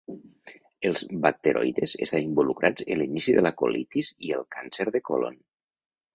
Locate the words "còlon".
5.13-5.41